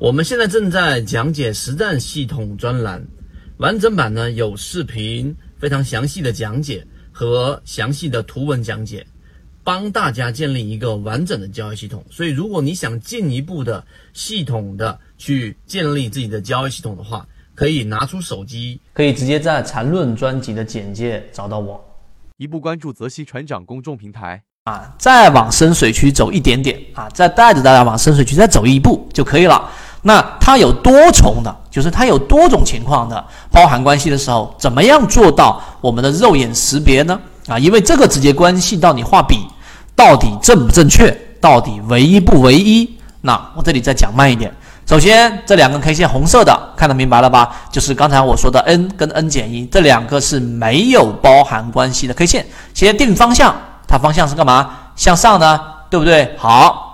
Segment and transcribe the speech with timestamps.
[0.00, 3.06] 我们现在正在讲解实战系统专栏，
[3.58, 9.06] 完整版呢有视频，非常详细的讲解和详细的图文讲解，
[9.62, 12.02] 帮大家建立一个完整的交易系统。
[12.10, 13.84] 所以，如果你想进一步的
[14.14, 21.78] 系统的去建立自己的交易系统的话，可以拿出手机，可以直接在缠论专辑的简介找到我。
[22.38, 29.70] 一步关注泽西船长公众平台啊，再往深水区走一点点啊，再带着大家往深水区再走一步就可以了。
[30.02, 37.18] 那它有多重的，就是它有多种情况的包含关系的时候，怎么样做到我们的肉眼识别呢？
[37.48, 39.46] 啊，因为这个直接关系到你画笔
[39.94, 42.98] 到底正不正确，到底唯一不唯一。
[43.22, 44.50] 那我这里再讲慢一点。
[44.86, 47.54] 首先，这两根 K 线红色的，看得明白了吧？
[47.70, 52.46] 就是刚才我说的 N 跟 N 减一这两个是没有包含关系的 K 线。
[52.74, 53.54] 先定方向，
[53.86, 54.70] 它方向是干嘛？
[54.96, 56.34] 向上呢，对不对？
[56.36, 56.89] 好，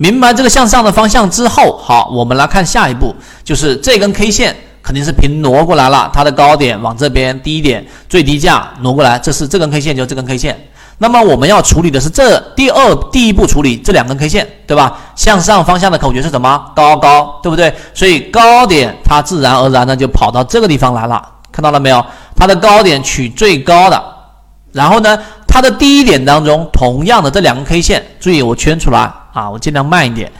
[0.00, 10.56] 明白这个向上的方向之后，好，我们来看下一步，就是这根 K 线肯定是平挪过来了，它的高点往这边低点，最低价挪过来，这是这根 K 线，就这根 K 线。
[10.98, 14.96] 那么我们要处理的是这第二第一步处理这两根 K 线，对吧？
[15.16, 16.72] 向上方向的口诀是什么？
[16.76, 17.74] 高高，对不对？
[17.92, 22.04] 所以高点它自然而然的就跑到这个地方来了，看到了没有？
[22.36, 24.00] 它的高点取最高的，
[24.70, 30.32] 然后呢，它的低点当中同样的这两根 K 线，注意我圈出来啊，我尽量慢一点。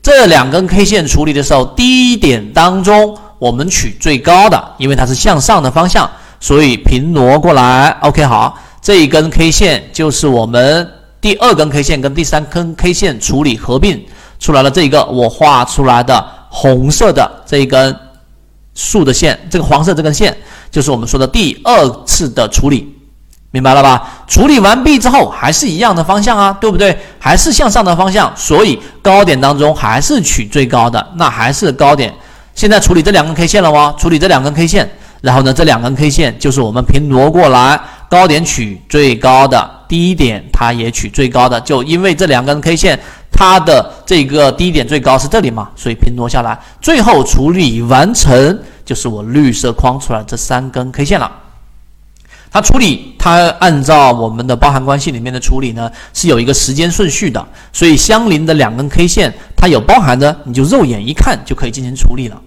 [0.00, 7.88] 这两根 K 线处理的时候，低点当中我们取最高的，因为它是向上的方向，所以平挪过来。
[8.02, 8.56] OK，好。
[8.80, 10.88] 这一根 K 线就是我们
[11.18, 14.04] 第二根 K 线跟第三根 K 线处理合并
[14.38, 17.96] 出来了，这一个我画出来的红色的这一根
[18.74, 20.36] 竖的线，这个黄色这根线
[20.70, 22.93] 就是我们说的第二次的处理，
[23.54, 24.02] 明白了吧？
[24.26, 26.98] 处理完毕之后还是一样的方向啊，对不对？
[27.20, 32.12] 还是向上的方向，所以高点当中还是取最高的，那还是高点。
[32.56, 33.94] 现在处理这两根 K 线了吗？
[33.96, 37.80] 处理这两根 K 线，然后呢，这两根 K 线就是我们平挪过来。
[38.08, 42.98] 高点取最高的，低点它也取最高的，就因为这两根 K 线，
[43.30, 51.30] 它的这个低点最高是这里嘛，所以平挪下来，最后处理完成就是我绿色框出来这三根 K 线了。
[52.54, 62.40] 它处理，它按照我们的包含关系里面的处理呢，是有一个时间顺序的，所以相邻的两根 K 线，它有包含的，你就肉眼一看就可以进行处理了，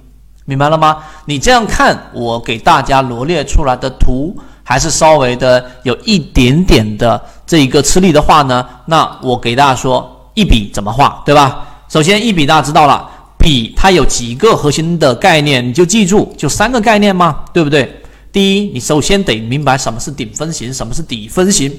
[0.45, 0.99] 明白了吗？
[1.25, 4.33] 你这样看，我给大家罗列出来的图。
[4.69, 11.65] 还是稍微的有一点点的这一个吃力的话呢，那我给大家说一笔怎么画，对吧？
[11.87, 17.96] 首先一笔大家知道了，笔它有几个核心的概念，你就记住，就三个概念嘛，对不对？
[18.31, 21.71] 第一，你首先得明白什么是顶分型，什么是底分型，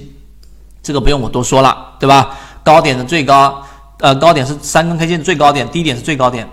[0.82, 2.36] 这个不用我多说了，对吧？
[2.64, 3.62] 高点的最高，
[4.00, 6.46] 呃，高点是三根 K 线最高点，低点是最高点，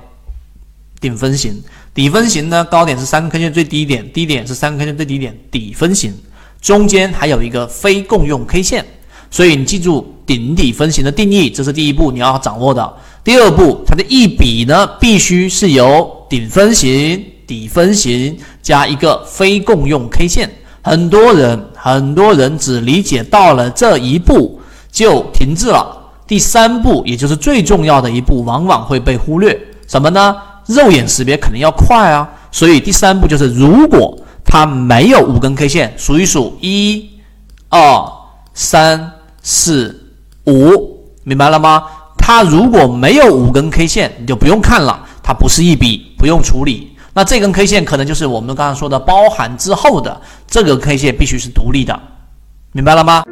[1.01, 1.61] 顶分型。
[1.93, 6.13] 底分型呢，高点是三根 K 线最低点，低点是三根 K 线最低点，底分型。
[6.61, 8.85] 中间还有一个非共用 K 线，
[9.29, 12.93] 所以你记住顶底分型的定义，这是第一步你要掌握的。
[13.23, 20.49] 第二步，它的一笔呢，必须是由顶分型、底分型加一个非共用 K 线。
[20.81, 24.59] 很多人很多人只理解到了这一步
[24.91, 29.59] 就停滞了，第三步也就是最重要的一步，往往会被忽略。
[29.87, 30.35] 什么呢？
[30.67, 34.17] 肉眼识别肯定要快啊，所以第三步就是如果。
[34.47, 37.09] 它没有五根 K 线，数一数，一、
[37.67, 38.05] 二、
[38.53, 40.13] 三、四、
[40.45, 41.83] 五，明白了吗？
[42.15, 46.94] 它如果没有五根 K 线，你就不用看了，它不是一笔，不用处理。
[47.17, 51.97] 那这根 K 线可能就是我们刚刚说的包含之后的这个 K 线，必须是独立的，
[52.73, 53.23] 明白了吗？